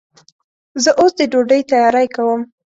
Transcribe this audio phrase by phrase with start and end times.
[0.83, 2.41] زه اوس د ډوډۍ تیاری کوم.